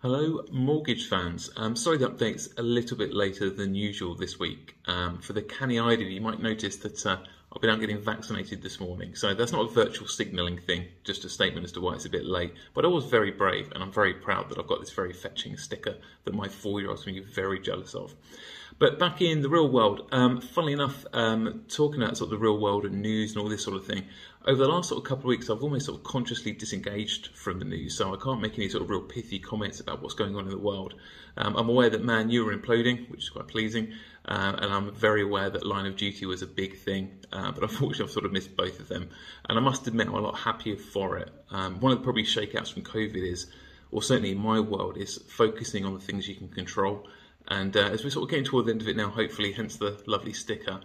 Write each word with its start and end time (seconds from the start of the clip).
Hello, 0.00 0.44
mortgage 0.52 1.08
fans. 1.08 1.50
Um, 1.56 1.74
sorry 1.74 1.98
the 1.98 2.08
update's 2.08 2.50
a 2.56 2.62
little 2.62 2.96
bit 2.96 3.12
later 3.12 3.50
than 3.50 3.74
usual 3.74 4.14
this 4.14 4.38
week. 4.38 4.76
Um, 4.86 5.18
for 5.18 5.32
the 5.32 5.42
canny 5.42 5.80
eyed, 5.80 5.98
you 5.98 6.20
might 6.20 6.40
notice 6.40 6.76
that 6.76 7.04
uh, 7.04 7.16
I've 7.52 7.60
been 7.60 7.68
out 7.68 7.80
getting 7.80 8.00
vaccinated 8.00 8.62
this 8.62 8.78
morning. 8.78 9.16
So 9.16 9.34
that's 9.34 9.50
not 9.50 9.68
a 9.68 9.74
virtual 9.74 10.06
signalling 10.06 10.58
thing, 10.58 10.84
just 11.02 11.24
a 11.24 11.28
statement 11.28 11.64
as 11.64 11.72
to 11.72 11.80
why 11.80 11.94
it's 11.94 12.04
a 12.04 12.10
bit 12.10 12.24
late. 12.24 12.54
But 12.74 12.84
I 12.84 12.88
was 12.88 13.06
very 13.06 13.32
brave, 13.32 13.72
and 13.72 13.82
I'm 13.82 13.90
very 13.90 14.14
proud 14.14 14.50
that 14.50 14.58
I've 14.60 14.68
got 14.68 14.78
this 14.78 14.92
very 14.92 15.12
fetching 15.12 15.56
sticker 15.56 15.96
that 16.24 16.32
my 16.32 16.46
four 16.46 16.80
year 16.80 16.90
old's 16.90 17.04
going 17.04 17.16
to 17.16 17.22
be 17.22 17.32
very 17.32 17.58
jealous 17.58 17.96
of. 17.96 18.14
But 18.78 19.00
back 19.00 19.20
in 19.20 19.42
the 19.42 19.48
real 19.48 19.68
world, 19.68 20.08
um, 20.12 20.40
funnily 20.40 20.72
enough, 20.72 21.04
um, 21.12 21.64
talking 21.68 22.00
about 22.00 22.16
sort 22.16 22.28
of 22.28 22.38
the 22.38 22.44
real 22.44 22.60
world 22.60 22.84
and 22.84 23.02
news 23.02 23.32
and 23.32 23.42
all 23.42 23.48
this 23.48 23.64
sort 23.64 23.76
of 23.76 23.84
thing, 23.84 24.04
over 24.46 24.62
the 24.62 24.68
last 24.68 24.90
sort 24.90 25.02
of 25.02 25.04
couple 25.04 25.24
of 25.24 25.30
weeks, 25.30 25.50
I've 25.50 25.64
almost 25.64 25.86
sort 25.86 25.98
of 25.98 26.04
consciously 26.04 26.52
disengaged 26.52 27.30
from 27.34 27.58
the 27.58 27.64
news, 27.64 27.96
so 27.96 28.14
I 28.14 28.16
can't 28.22 28.40
make 28.40 28.56
any 28.56 28.68
sort 28.68 28.84
of 28.84 28.90
real 28.90 29.00
pithy 29.00 29.40
comments 29.40 29.80
about 29.80 30.00
what's 30.00 30.14
going 30.14 30.36
on 30.36 30.44
in 30.44 30.50
the 30.50 30.58
world. 30.58 30.94
Um, 31.36 31.56
I'm 31.56 31.68
aware 31.68 31.90
that 31.90 32.04
Man 32.04 32.30
U 32.30 32.48
are 32.48 32.56
imploding, 32.56 33.10
which 33.10 33.24
is 33.24 33.30
quite 33.30 33.48
pleasing, 33.48 33.94
uh, 34.26 34.54
and 34.58 34.72
I'm 34.72 34.94
very 34.94 35.22
aware 35.22 35.50
that 35.50 35.66
Line 35.66 35.86
of 35.86 35.96
Duty 35.96 36.24
was 36.24 36.42
a 36.42 36.46
big 36.46 36.78
thing, 36.78 37.10
uh, 37.32 37.50
but 37.50 37.62
unfortunately, 37.68 38.04
I've 38.04 38.12
sort 38.12 38.26
of 38.26 38.32
missed 38.32 38.56
both 38.56 38.78
of 38.78 38.86
them. 38.86 39.10
And 39.48 39.58
I 39.58 39.60
must 39.60 39.88
admit, 39.88 40.06
I'm 40.06 40.14
a 40.14 40.20
lot 40.20 40.38
happier 40.38 40.76
for 40.76 41.18
it. 41.18 41.32
Um, 41.50 41.80
one 41.80 41.90
of 41.90 41.98
the 41.98 42.04
probably 42.04 42.22
shakeouts 42.22 42.72
from 42.72 42.82
COVID 42.82 43.16
is, 43.16 43.48
or 43.90 44.02
certainly 44.02 44.30
in 44.30 44.38
my 44.38 44.60
world, 44.60 44.96
is 44.96 45.18
focusing 45.28 45.84
on 45.84 45.94
the 45.94 46.00
things 46.00 46.28
you 46.28 46.36
can 46.36 46.48
control. 46.48 47.08
And 47.48 47.76
uh, 47.76 47.88
as 47.88 48.04
we're 48.04 48.10
sort 48.10 48.24
of 48.24 48.30
getting 48.30 48.44
toward 48.44 48.66
the 48.66 48.72
end 48.72 48.82
of 48.82 48.88
it 48.88 48.96
now, 48.96 49.08
hopefully, 49.08 49.52
hence 49.52 49.76
the 49.76 50.00
lovely 50.06 50.34
sticker, 50.34 50.80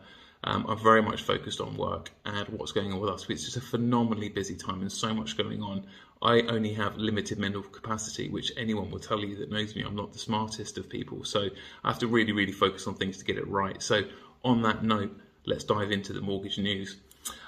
um, 0.46 0.66
are 0.68 0.76
very 0.76 1.02
much 1.02 1.22
focused 1.22 1.62
on 1.62 1.76
work 1.78 2.12
and 2.26 2.48
what's 2.50 2.72
going 2.72 2.92
on 2.92 3.00
with 3.00 3.10
us. 3.10 3.26
It's 3.30 3.46
just 3.46 3.58
a 3.58 3.62
phenomenally 3.62 4.30
busy 4.30 4.56
time 4.56 4.82
and 4.82 4.92
so 4.92 5.14
much 5.14 5.38
going 5.38 5.62
on. 5.62 5.86
I 6.22 6.42
only 6.42 6.74
have 6.74 6.98
limited 6.98 7.38
mental 7.38 7.64
capacity, 7.64 8.30
which 8.30 8.52
anyone 8.58 8.92
will 8.92 9.00
tell 9.00 9.20
you 9.20 9.36
that 9.38 9.52
knows 9.52 9.76
me. 9.76 9.84
I'm 9.84 9.96
not 9.96 10.14
the 10.14 10.20
smartest 10.20 10.78
of 10.78 10.90
people, 10.90 11.26
so 11.26 11.50
I 11.84 11.90
have 11.90 12.00
to 12.00 12.08
really, 12.08 12.32
really 12.32 12.54
focus 12.54 12.88
on 12.88 12.96
things 12.96 13.18
to 13.18 13.26
get 13.26 13.38
it 13.38 13.48
right. 13.48 13.82
So, 13.82 14.04
on 14.44 14.62
that 14.64 14.84
note, 14.84 15.18
let's 15.46 15.66
dive 15.66 15.92
into 15.92 16.14
the 16.14 16.22
mortgage 16.22 16.58
news. 16.58 16.98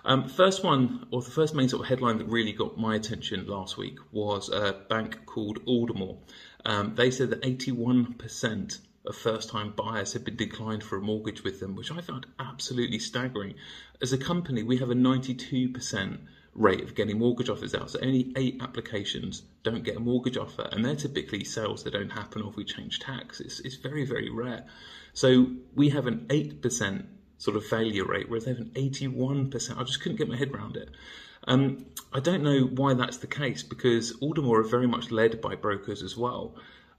Um, 0.03 0.27
first 0.29 0.63
one, 0.63 1.07
or 1.11 1.21
the 1.21 1.31
first 1.31 1.53
main 1.55 1.67
sort 1.67 1.83
of 1.83 1.89
headline 1.89 2.17
that 2.17 2.27
really 2.27 2.53
got 2.53 2.77
my 2.77 2.95
attention 2.95 3.45
last 3.47 3.77
week 3.77 3.97
was 4.11 4.49
a 4.49 4.73
bank 4.89 5.25
called 5.25 5.59
Aldermore. 5.65 6.17
Um, 6.65 6.95
they 6.95 7.11
said 7.11 7.29
that 7.31 7.41
81% 7.41 8.79
of 9.07 9.15
first 9.15 9.49
time 9.49 9.73
buyers 9.75 10.13
had 10.13 10.23
been 10.23 10.35
declined 10.35 10.83
for 10.83 10.97
a 10.97 11.01
mortgage 11.01 11.43
with 11.43 11.59
them, 11.59 11.75
which 11.75 11.91
I 11.91 12.01
found 12.01 12.25
absolutely 12.39 12.99
staggering. 12.99 13.55
As 14.01 14.13
a 14.13 14.17
company, 14.17 14.63
we 14.63 14.77
have 14.77 14.89
a 14.89 14.95
92% 14.95 16.19
rate 16.53 16.81
of 16.81 16.95
getting 16.95 17.19
mortgage 17.19 17.49
offers 17.49 17.75
out. 17.75 17.91
So 17.91 17.99
only 18.01 18.33
eight 18.35 18.61
applications 18.61 19.43
don't 19.63 19.83
get 19.83 19.97
a 19.97 19.99
mortgage 19.99 20.37
offer, 20.37 20.67
and 20.71 20.83
they're 20.83 20.95
typically 20.95 21.43
sales 21.43 21.83
that 21.83 21.91
don't 21.91 22.09
happen 22.09 22.41
or 22.41 22.49
if 22.49 22.55
we 22.55 22.63
change 22.63 22.99
tax. 22.99 23.39
It's, 23.39 23.59
it's 23.59 23.75
very, 23.75 24.05
very 24.05 24.29
rare. 24.29 24.65
So 25.13 25.47
we 25.75 25.89
have 25.89 26.07
an 26.07 26.25
8% 26.29 27.05
sort 27.37 27.57
of 27.57 27.65
failure 27.65 28.05
rate, 28.05 28.29
whereas 28.29 28.45
they 28.45 28.51
have 28.51 28.61
an 28.61 28.71
81%. 28.75 29.77
I 29.77 29.83
just 29.83 30.01
couldn't 30.01 30.17
get 30.17 30.29
my 30.29 30.37
head 30.37 30.51
around 30.51 30.77
it. 30.77 30.89
Um, 31.47 31.85
I 32.11 32.19
don't 32.19 32.43
know 32.43 32.61
why 32.61 32.93
that's 32.93 33.17
the 33.17 33.27
case 33.27 33.61
because 33.61 34.13
Aldermore 34.21 34.61
are 34.61 34.63
very 34.63 34.87
much 34.87 35.11
led 35.11 35.41
by 35.41 35.55
brokers 35.55 36.01
as 36.01 36.17
well. 36.17 36.55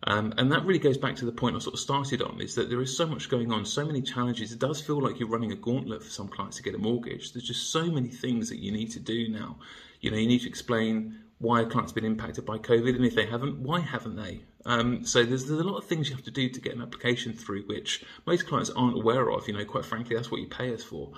Um, 0.08 0.32
and 0.38 0.52
that 0.52 0.64
really 0.64 0.78
goes 0.78 0.96
back 0.96 1.16
to 1.16 1.24
the 1.24 1.32
point 1.32 1.56
I 1.56 1.58
sort 1.58 1.74
of 1.74 1.80
started 1.80 2.22
on 2.22 2.40
is 2.40 2.54
that 2.54 2.70
there 2.70 2.80
is 2.80 2.96
so 2.96 3.06
much 3.06 3.28
going 3.28 3.50
on, 3.50 3.64
so 3.64 3.84
many 3.84 4.00
challenges. 4.02 4.52
It 4.52 4.60
does 4.60 4.80
feel 4.80 5.02
like 5.02 5.18
you're 5.18 5.28
running 5.28 5.50
a 5.50 5.56
gauntlet 5.56 6.02
for 6.02 6.10
some 6.10 6.28
clients 6.28 6.58
to 6.58 6.62
get 6.62 6.76
a 6.76 6.78
mortgage. 6.78 7.32
There's 7.32 7.46
just 7.46 7.72
so 7.72 7.86
many 7.86 8.08
things 8.08 8.48
that 8.50 8.58
you 8.58 8.70
need 8.70 8.92
to 8.92 9.00
do 9.00 9.28
now. 9.28 9.58
You 10.00 10.12
know, 10.12 10.16
you 10.16 10.28
need 10.28 10.42
to 10.42 10.48
explain 10.48 11.18
why 11.38 11.60
a 11.60 11.66
client's 11.66 11.92
been 11.92 12.04
impacted 12.04 12.46
by 12.46 12.58
COVID, 12.58 12.94
and 12.94 13.04
if 13.04 13.14
they 13.14 13.26
haven't, 13.26 13.58
why 13.58 13.80
haven't 13.80 14.16
they? 14.16 14.42
Um, 14.64 15.04
so 15.04 15.24
there's, 15.24 15.46
there's 15.46 15.60
a 15.60 15.64
lot 15.64 15.76
of 15.76 15.84
things 15.84 16.08
you 16.08 16.16
have 16.16 16.24
to 16.24 16.30
do 16.30 16.48
to 16.48 16.60
get 16.60 16.74
an 16.74 16.82
application 16.82 17.32
through, 17.32 17.64
which 17.64 18.04
most 18.26 18.46
clients 18.46 18.70
aren't 18.70 18.96
aware 18.96 19.30
of. 19.30 19.46
You 19.48 19.54
know, 19.54 19.64
quite 19.64 19.84
frankly, 19.84 20.16
that's 20.16 20.30
what 20.30 20.40
you 20.40 20.46
pay 20.46 20.72
us 20.72 20.82
for. 20.82 21.12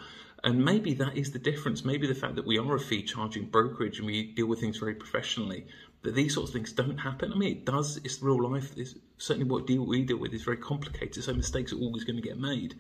And 0.45 0.65
maybe 0.65 0.95
that 0.95 1.17
is 1.17 1.33
the 1.33 1.39
difference. 1.39 1.85
Maybe 1.85 2.07
the 2.07 2.15
fact 2.15 2.37
that 2.37 2.47
we 2.47 2.59
are 2.59 2.77
a 2.77 2.81
fee 2.81 3.03
charging 3.03 3.47
brokerage 3.47 3.99
and 3.99 4.07
we 4.07 4.33
deal 4.33 4.47
with 4.47 4.61
things 4.61 4.77
very 4.79 4.95
professionally 4.95 5.67
that 6.03 6.15
these 6.15 6.35
sorts 6.35 6.51
of 6.51 6.55
things 6.55 6.73
don't 6.73 6.99
happen. 6.99 7.33
I 7.33 7.37
mean, 7.37 7.53
it 7.53 7.65
does. 7.65 7.99
It's 8.05 8.23
real 8.23 8.51
life. 8.51 8.73
It's 8.77 8.95
certainly 9.19 9.49
what 9.49 9.67
deal 9.67 9.85
we 9.85 10.03
deal 10.03 10.19
with 10.19 10.33
is 10.33 10.43
very 10.43 10.57
complicated. 10.57 11.25
So 11.25 11.35
mistakes 11.35 11.73
are 11.73 11.79
always 11.79 12.05
going 12.05 12.17
to 12.17 12.23
get 12.23 12.39
made. 12.39 12.77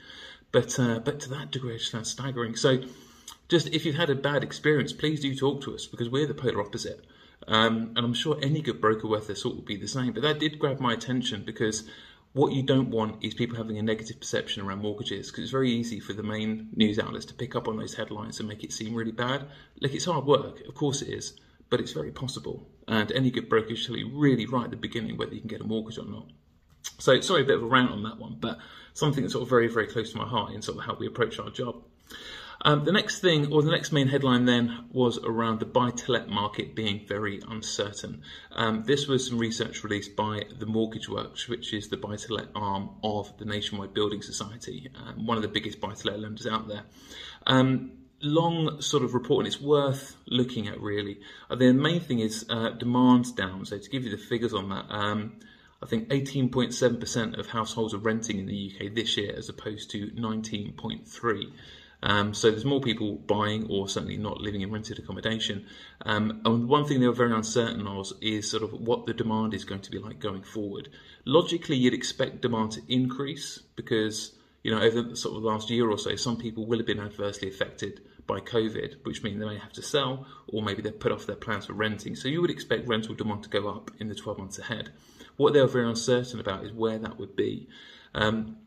But 0.52 0.78
uh, 0.78 1.00
but 1.00 1.20
to 1.20 1.30
that 1.30 1.50
degree, 1.50 1.74
it 1.74 1.80
just 1.80 2.12
staggering. 2.12 2.56
So, 2.56 2.78
just 3.48 3.68
if 3.68 3.84
you've 3.84 3.96
had 3.96 4.10
a 4.10 4.14
bad 4.14 4.42
experience, 4.42 4.92
please 4.92 5.20
do 5.20 5.34
talk 5.34 5.62
to 5.62 5.74
us 5.74 5.86
because 5.86 6.08
we're 6.08 6.26
the 6.26 6.34
polar 6.34 6.60
opposite. 6.60 7.04
Um, 7.46 7.92
and 7.96 7.98
I'm 7.98 8.14
sure 8.14 8.38
any 8.42 8.60
good 8.60 8.80
broker 8.80 9.08
worth 9.08 9.26
their 9.26 9.36
salt 9.36 9.56
would 9.56 9.64
be 9.64 9.76
the 9.76 9.88
same. 9.88 10.12
But 10.12 10.22
that 10.22 10.38
did 10.38 10.58
grab 10.58 10.80
my 10.80 10.92
attention 10.92 11.44
because 11.44 11.88
what 12.32 12.52
you 12.52 12.62
don't 12.62 12.90
want 12.90 13.24
is 13.24 13.34
people 13.34 13.56
having 13.56 13.78
a 13.78 13.82
negative 13.82 14.20
perception 14.20 14.62
around 14.62 14.80
mortgages 14.80 15.30
because 15.30 15.44
it's 15.44 15.50
very 15.50 15.70
easy 15.70 15.98
for 15.98 16.12
the 16.12 16.22
main 16.22 16.68
news 16.76 16.98
outlets 16.98 17.24
to 17.26 17.34
pick 17.34 17.56
up 17.56 17.68
on 17.68 17.76
those 17.76 17.94
headlines 17.94 18.38
and 18.38 18.48
make 18.48 18.64
it 18.64 18.72
seem 18.72 18.94
really 18.94 19.12
bad. 19.12 19.46
Like 19.80 19.94
it's 19.94 20.04
hard 20.04 20.26
work, 20.26 20.60
of 20.66 20.74
course 20.74 21.00
it 21.00 21.08
is 21.08 21.38
but 21.70 21.80
it's 21.80 21.92
very 21.92 22.10
possible. 22.10 22.68
And 22.86 23.12
any 23.12 23.30
good 23.30 23.48
broker 23.48 23.76
should 23.76 23.86
tell 23.88 23.96
you 23.96 24.10
really 24.12 24.46
right 24.46 24.64
at 24.64 24.70
the 24.70 24.76
beginning 24.76 25.16
whether 25.16 25.34
you 25.34 25.40
can 25.40 25.48
get 25.48 25.60
a 25.60 25.64
mortgage 25.64 25.98
or 25.98 26.06
not. 26.06 26.26
So, 26.98 27.20
sorry, 27.20 27.42
a 27.42 27.44
bit 27.44 27.56
of 27.56 27.62
a 27.62 27.66
rant 27.66 27.90
on 27.90 28.02
that 28.04 28.18
one, 28.18 28.36
but 28.40 28.58
something 28.94 29.22
that's 29.22 29.34
sort 29.34 29.42
of 29.42 29.48
very, 29.48 29.68
very 29.68 29.86
close 29.86 30.12
to 30.12 30.18
my 30.18 30.26
heart 30.26 30.52
in 30.52 30.62
sort 30.62 30.78
of 30.78 30.84
how 30.84 30.96
we 30.98 31.06
approach 31.06 31.38
our 31.38 31.50
job. 31.50 31.82
Um, 32.62 32.84
the 32.84 32.92
next 32.92 33.20
thing, 33.20 33.52
or 33.52 33.62
the 33.62 33.70
next 33.70 33.92
main 33.92 34.08
headline 34.08 34.44
then, 34.44 34.86
was 34.90 35.18
around 35.18 35.60
the 35.60 35.66
buy 35.66 35.90
to 35.90 36.12
let 36.12 36.28
market 36.28 36.74
being 36.74 37.06
very 37.06 37.40
uncertain. 37.48 38.22
Um, 38.50 38.82
this 38.84 39.06
was 39.06 39.28
some 39.28 39.38
research 39.38 39.84
released 39.84 40.16
by 40.16 40.42
the 40.58 40.66
Mortgage 40.66 41.08
Works, 41.08 41.48
which 41.48 41.72
is 41.72 41.88
the 41.88 41.96
buy 41.96 42.16
to 42.16 42.34
let 42.34 42.48
arm 42.56 42.90
of 43.04 43.36
the 43.38 43.44
Nationwide 43.44 43.94
Building 43.94 44.22
Society, 44.22 44.90
um, 44.96 45.24
one 45.24 45.36
of 45.36 45.42
the 45.42 45.48
biggest 45.48 45.80
buy 45.80 45.94
to 45.94 46.06
let 46.08 46.18
lenders 46.18 46.46
out 46.48 46.66
there. 46.66 46.82
Long 48.20 48.80
sort 48.80 49.04
of 49.04 49.14
report, 49.14 49.44
and 49.44 49.52
it's 49.52 49.60
worth 49.62 50.16
looking 50.26 50.66
at 50.66 50.80
really. 50.80 51.20
Uh, 51.48 51.56
the 51.56 51.72
main 51.72 52.00
thing 52.00 52.18
is 52.18 52.44
uh, 52.48 52.70
demand's 52.70 53.30
down. 53.32 53.64
So 53.64 53.78
to 53.78 53.90
give 53.90 54.04
you 54.04 54.10
the 54.10 54.16
figures 54.16 54.52
on 54.52 54.68
that, 54.70 54.86
um, 54.88 55.34
I 55.82 55.86
think 55.86 56.08
18.7% 56.08 57.38
of 57.38 57.46
households 57.46 57.94
are 57.94 57.98
renting 57.98 58.38
in 58.40 58.46
the 58.46 58.72
UK 58.74 58.92
this 58.94 59.16
year, 59.16 59.34
as 59.36 59.48
opposed 59.48 59.90
to 59.92 60.08
19.3. 60.08 61.52
Um, 62.02 62.32
so 62.32 62.50
there's 62.50 62.64
more 62.64 62.80
people 62.80 63.16
buying 63.16 63.66
or 63.68 63.88
certainly 63.88 64.16
not 64.16 64.40
living 64.40 64.60
in 64.60 64.70
rented 64.70 64.98
accommodation. 64.98 65.66
Um, 66.02 66.42
and 66.44 66.68
one 66.68 66.84
thing 66.84 67.00
they 67.00 67.06
were 67.06 67.12
very 67.12 67.32
uncertain 67.32 67.86
of 67.86 68.12
is 68.20 68.50
sort 68.50 68.62
of 68.62 68.72
what 68.72 69.06
the 69.06 69.14
demand 69.14 69.54
is 69.54 69.64
going 69.64 69.80
to 69.82 69.90
be 69.90 69.98
like 69.98 70.20
going 70.20 70.42
forward. 70.42 70.88
Logically, 71.24 71.76
you'd 71.76 71.94
expect 71.94 72.42
demand 72.42 72.72
to 72.72 72.82
increase 72.88 73.60
because 73.76 74.32
you 74.68 74.74
know 74.74 74.82
over 74.82 75.00
the 75.00 75.16
sort 75.16 75.34
of 75.34 75.42
last 75.44 75.70
year 75.70 75.88
or 75.88 75.96
so, 75.96 76.14
some 76.16 76.36
people 76.36 76.66
will 76.66 76.76
have 76.76 76.86
been 76.86 77.00
adversely 77.00 77.48
affected 77.48 78.02
by 78.26 78.40
COVID, 78.40 78.96
which 79.04 79.22
means 79.22 79.40
they 79.40 79.46
may 79.46 79.56
have 79.56 79.72
to 79.72 79.80
sell 79.80 80.26
or 80.46 80.62
maybe 80.62 80.82
they've 80.82 81.00
put 81.00 81.10
off 81.10 81.24
their 81.24 81.36
plans 81.36 81.64
for 81.64 81.72
renting. 81.72 82.14
So 82.14 82.28
you 82.28 82.42
would 82.42 82.50
expect 82.50 82.86
rental 82.86 83.14
demand 83.14 83.44
to 83.44 83.48
go 83.48 83.66
up 83.66 83.90
in 83.98 84.08
the 84.08 84.14
12 84.14 84.36
months 84.36 84.58
ahead. 84.58 84.90
What 85.38 85.54
they 85.54 85.60
are 85.60 85.66
very 85.66 85.88
uncertain 85.88 86.38
about 86.38 86.64
is 86.64 86.72
where 86.72 86.98
that 86.98 87.18
would 87.18 87.34
be. 87.34 87.66
Um, 88.14 88.58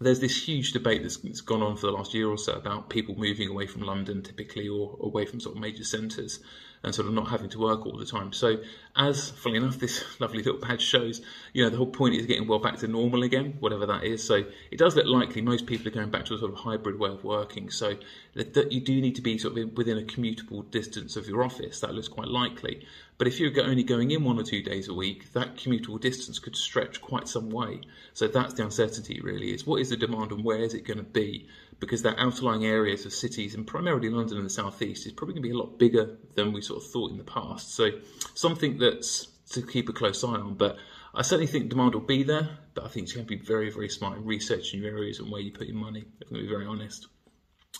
there's 0.00 0.20
this 0.20 0.48
huge 0.48 0.72
debate 0.72 1.02
that's, 1.02 1.18
that's 1.18 1.42
gone 1.42 1.60
on 1.60 1.76
for 1.76 1.88
the 1.88 1.92
last 1.92 2.14
year 2.14 2.30
or 2.30 2.38
so 2.38 2.54
about 2.54 2.88
people 2.88 3.14
moving 3.14 3.50
away 3.50 3.66
from 3.66 3.82
London 3.82 4.22
typically 4.22 4.66
or 4.66 4.96
away 5.02 5.26
from 5.26 5.40
sort 5.40 5.56
of 5.56 5.60
major 5.60 5.84
centres 5.84 6.40
and 6.82 6.94
sort 6.94 7.06
of 7.06 7.14
not 7.14 7.28
having 7.28 7.50
to 7.50 7.58
work 7.58 7.84
all 7.84 7.96
the 7.96 8.06
time. 8.06 8.32
So, 8.32 8.56
as 8.96 9.30
funnily 9.30 9.58
enough, 9.58 9.78
this 9.78 10.02
lovely 10.20 10.42
little 10.42 10.58
badge 10.58 10.82
shows, 10.82 11.20
you 11.52 11.62
know, 11.62 11.70
the 11.70 11.76
whole 11.76 11.86
point 11.86 12.14
is 12.14 12.26
getting 12.26 12.46
well 12.46 12.58
back 12.58 12.78
to 12.78 12.88
normal 12.88 13.22
again, 13.22 13.56
whatever 13.60 13.86
that 13.86 14.04
is. 14.04 14.24
So, 14.24 14.44
it 14.70 14.78
does 14.78 14.96
look 14.96 15.06
likely 15.06 15.42
most 15.42 15.66
people 15.66 15.88
are 15.88 15.92
going 15.92 16.10
back 16.10 16.24
to 16.26 16.34
a 16.34 16.38
sort 16.38 16.52
of 16.52 16.58
hybrid 16.58 16.98
way 16.98 17.10
of 17.10 17.22
working. 17.22 17.70
So, 17.70 17.96
that, 18.34 18.72
you 18.72 18.80
do 18.80 19.00
need 19.00 19.16
to 19.16 19.22
be 19.22 19.36
sort 19.36 19.58
of 19.58 19.76
within 19.76 19.98
a 19.98 20.02
commutable 20.02 20.68
distance 20.70 21.16
of 21.16 21.28
your 21.28 21.42
office. 21.42 21.80
That 21.80 21.94
looks 21.94 22.08
quite 22.08 22.28
likely. 22.28 22.86
But 23.18 23.26
if 23.26 23.38
you're 23.38 23.52
only 23.60 23.82
going 23.82 24.10
in 24.10 24.24
one 24.24 24.38
or 24.38 24.44
two 24.44 24.62
days 24.62 24.88
a 24.88 24.94
week, 24.94 25.34
that 25.34 25.56
commutable 25.56 26.00
distance 26.00 26.38
could 26.38 26.56
stretch 26.56 27.02
quite 27.02 27.28
some 27.28 27.50
way. 27.50 27.82
So, 28.14 28.26
that's 28.26 28.54
the 28.54 28.64
uncertainty 28.64 29.20
really 29.22 29.52
is 29.52 29.66
what 29.66 29.80
is 29.80 29.90
the 29.90 29.96
demand 29.96 30.32
and 30.32 30.44
where 30.44 30.60
is 30.60 30.72
it 30.72 30.86
going 30.86 30.98
to 30.98 31.04
be? 31.04 31.46
because 31.80 32.02
that 32.02 32.18
outlying 32.18 32.64
areas 32.64 33.06
of 33.06 33.12
cities, 33.12 33.54
and 33.54 33.66
primarily 33.66 34.10
London 34.10 34.36
and 34.36 34.46
the 34.46 34.50
southeast, 34.50 35.06
is 35.06 35.12
probably 35.12 35.34
going 35.34 35.42
to 35.42 35.48
be 35.48 35.54
a 35.54 35.58
lot 35.58 35.78
bigger 35.78 36.16
than 36.34 36.52
we 36.52 36.60
sort 36.70 36.82
of 36.82 36.90
thought 36.90 37.10
in 37.10 37.18
the 37.18 37.24
past. 37.24 37.74
So 37.74 37.90
something 38.34 38.78
that's 38.78 39.26
to 39.50 39.62
keep 39.62 39.88
a 39.88 39.92
close 39.92 40.22
eye 40.24 40.28
on. 40.28 40.54
But 40.54 40.76
I 41.14 41.22
certainly 41.22 41.46
think 41.46 41.68
demand 41.68 41.94
will 41.94 42.02
be 42.02 42.22
there, 42.22 42.58
but 42.74 42.84
I 42.84 42.88
think 42.88 43.08
you 43.08 43.18
have 43.18 43.26
to 43.26 43.36
be 43.36 43.42
very, 43.42 43.70
very 43.70 43.88
smart 43.88 44.18
in 44.18 44.24
researching 44.24 44.82
your 44.82 44.96
areas 44.96 45.18
and 45.18 45.30
where 45.30 45.40
you 45.40 45.52
put 45.52 45.66
your 45.66 45.76
money. 45.76 46.04
If 46.20 46.28
I'm 46.28 46.34
going 46.34 46.42
to 46.42 46.48
be 46.48 46.54
very 46.54 46.66
honest. 46.66 47.08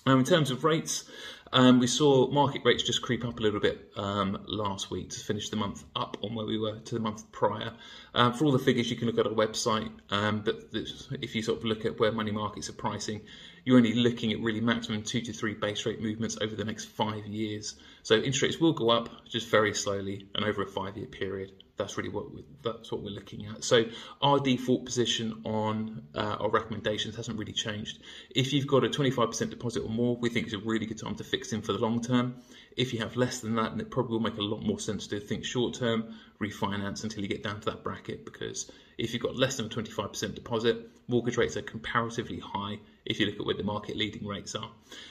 Um, 0.06 0.20
in 0.20 0.24
terms 0.24 0.50
of 0.50 0.64
rates, 0.64 1.08
Um, 1.52 1.80
we 1.80 1.88
saw 1.88 2.28
market 2.30 2.62
rates 2.64 2.82
just 2.84 3.02
creep 3.02 3.24
up 3.24 3.40
a 3.40 3.42
little 3.42 3.58
bit 3.58 3.90
um, 3.96 4.44
last 4.46 4.90
week 4.90 5.10
to 5.10 5.20
finish 5.20 5.48
the 5.50 5.56
month 5.56 5.82
up 5.96 6.16
on 6.22 6.34
where 6.34 6.46
we 6.46 6.58
were 6.58 6.78
to 6.78 6.94
the 6.94 7.00
month 7.00 7.30
prior. 7.32 7.72
Um, 8.14 8.32
for 8.34 8.44
all 8.44 8.52
the 8.52 8.58
figures, 8.58 8.88
you 8.88 8.96
can 8.96 9.08
look 9.08 9.18
at 9.18 9.26
our 9.26 9.32
website, 9.32 9.90
um, 10.10 10.42
but 10.44 10.68
if 10.72 11.34
you 11.34 11.42
sort 11.42 11.58
of 11.58 11.64
look 11.64 11.84
at 11.84 11.98
where 11.98 12.12
money 12.12 12.30
markets 12.30 12.68
are 12.68 12.74
pricing, 12.74 13.22
you're 13.64 13.76
only 13.76 13.94
looking 13.94 14.32
at 14.32 14.40
really 14.40 14.60
maximum 14.60 15.02
two 15.02 15.20
to 15.22 15.32
three 15.32 15.54
base 15.54 15.84
rate 15.86 16.00
movements 16.00 16.38
over 16.40 16.54
the 16.54 16.64
next 16.64 16.84
five 16.84 17.26
years. 17.26 17.74
So 18.04 18.14
interest 18.14 18.42
rates 18.42 18.60
will 18.60 18.72
go 18.72 18.90
up 18.90 19.26
just 19.28 19.48
very 19.48 19.74
slowly 19.74 20.28
and 20.34 20.44
over 20.44 20.62
a 20.62 20.66
five 20.66 20.96
year 20.96 21.06
period 21.06 21.52
that's 21.80 21.96
really 21.96 22.10
what 22.10 22.32
we, 22.32 22.44
that's 22.62 22.92
what 22.92 23.02
we're 23.02 23.10
looking 23.10 23.46
at. 23.46 23.64
So 23.64 23.84
our 24.20 24.38
default 24.38 24.84
position 24.84 25.40
on 25.44 26.02
uh, 26.14 26.36
our 26.38 26.50
recommendations 26.50 27.16
hasn't 27.16 27.38
really 27.38 27.54
changed. 27.54 28.00
If 28.30 28.52
you've 28.52 28.66
got 28.66 28.84
a 28.84 28.88
25% 28.88 29.50
deposit 29.50 29.82
or 29.82 29.88
more, 29.88 30.16
we 30.16 30.28
think 30.28 30.46
it's 30.46 30.54
a 30.54 30.58
really 30.58 30.86
good 30.86 30.98
time 30.98 31.16
to 31.16 31.24
fix 31.24 31.39
in 31.52 31.62
for 31.62 31.72
the 31.72 31.78
long 31.78 32.02
term. 32.02 32.36
If 32.76 32.92
you 32.92 33.00
have 33.00 33.16
less 33.16 33.40
than 33.40 33.54
that, 33.56 33.72
then 33.72 33.80
it 33.80 33.90
probably 33.90 34.12
will 34.12 34.20
make 34.20 34.38
a 34.38 34.42
lot 34.42 34.62
more 34.62 34.78
sense 34.78 35.06
to 35.08 35.20
think 35.20 35.44
short 35.44 35.74
term, 35.74 36.14
refinance 36.40 37.02
until 37.02 37.22
you 37.22 37.28
get 37.28 37.42
down 37.42 37.60
to 37.60 37.70
that 37.70 37.82
bracket. 37.82 38.24
Because 38.24 38.70
if 39.00 39.14
you've 39.14 39.22
got 39.22 39.36
less 39.36 39.56
than 39.56 39.68
25% 39.68 40.34
deposit, 40.34 40.90
mortgage 41.08 41.38
rates 41.38 41.56
are 41.56 41.62
comparatively 41.62 42.38
high 42.38 42.78
if 43.06 43.18
you 43.18 43.26
look 43.26 43.40
at 43.40 43.46
where 43.46 43.54
the 43.54 43.62
market 43.62 43.96
leading 43.96 44.26
rates 44.26 44.54
are. 44.54 44.70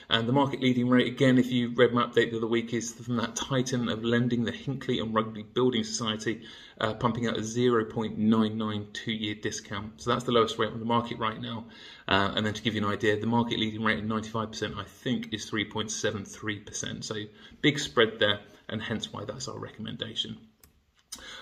And 0.10 0.28
the 0.28 0.32
market 0.32 0.62
leading 0.62 0.88
rate, 0.88 1.08
again, 1.08 1.40
if 1.40 1.52
you 1.52 1.70
read 1.70 1.92
my 1.92 2.06
update 2.06 2.30
the 2.30 2.38
other 2.38 2.48
week, 2.48 2.72
is 2.74 2.94
from 2.94 3.18
that 3.18 3.36
titan 3.36 3.90
of 3.90 4.04
lending, 4.04 4.46
the 4.46 4.52
Hinckley 4.52 5.00
and 5.00 5.14
Rugby 5.14 5.42
Building 5.42 5.84
Society, 5.84 6.44
uh, 6.80 6.94
pumping 6.94 7.28
out 7.28 7.36
a 7.38 7.42
0.992 7.42 9.20
year 9.20 9.36
discount. 9.36 10.02
So 10.02 10.12
that's 10.12 10.24
the 10.24 10.32
lowest 10.32 10.60
rate 10.60 10.72
on 10.72 10.80
the 10.80 10.86
market 10.86 11.18
right 11.18 11.42
now. 11.42 11.66
Uh, 12.08 12.32
and 12.36 12.46
then 12.46 12.54
to 12.54 12.62
give 12.62 12.76
you 12.76 12.86
an 12.86 12.92
idea, 12.92 13.20
the 13.20 13.26
market 13.26 13.60
leading 13.60 13.84
rate 13.84 13.98
at 13.98 14.06
95%, 14.06 14.78
I 14.78 14.84
think, 14.84 15.34
is 15.34 15.50
3.73%. 15.50 17.04
So 17.04 17.16
big 17.62 17.80
spread 17.80 18.20
there, 18.20 18.40
and 18.70 18.82
hence 18.84 19.12
why 19.12 19.26
that's 19.26 19.48
our 19.48 19.58
recommendation. 19.58 20.38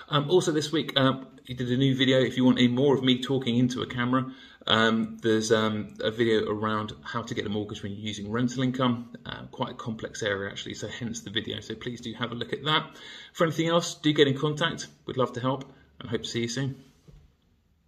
Um, 0.09 0.29
also 0.29 0.51
this 0.51 0.71
week, 0.71 0.97
um, 0.97 1.27
you 1.45 1.55
did 1.55 1.71
a 1.71 1.77
new 1.77 1.95
video. 1.95 2.19
If 2.19 2.37
you 2.37 2.45
want 2.45 2.57
any 2.57 2.67
more 2.67 2.95
of 2.95 3.03
me 3.03 3.21
talking 3.21 3.57
into 3.57 3.81
a 3.81 3.87
camera, 3.87 4.31
um, 4.67 5.17
there's 5.21 5.51
um, 5.51 5.95
a 6.01 6.11
video 6.11 6.49
around 6.49 6.93
how 7.01 7.21
to 7.21 7.33
get 7.33 7.45
a 7.45 7.49
mortgage 7.49 7.83
when 7.83 7.93
you're 7.93 8.05
using 8.05 8.29
rental 8.29 8.63
income. 8.63 9.15
Uh, 9.25 9.43
quite 9.51 9.71
a 9.71 9.75
complex 9.75 10.21
area 10.23 10.49
actually, 10.49 10.73
so 10.73 10.87
hence 10.87 11.21
the 11.21 11.29
video. 11.29 11.59
So 11.61 11.75
please 11.75 12.01
do 12.01 12.13
have 12.13 12.31
a 12.31 12.35
look 12.35 12.53
at 12.53 12.63
that. 12.65 12.95
For 13.33 13.45
anything 13.45 13.67
else, 13.67 13.95
do 13.95 14.11
get 14.11 14.27
in 14.27 14.37
contact. 14.37 14.87
We'd 15.05 15.17
love 15.17 15.33
to 15.33 15.39
help 15.39 15.71
and 15.99 16.09
hope 16.09 16.23
to 16.23 16.29
see 16.29 16.41
you 16.41 16.49
soon. 16.49 16.83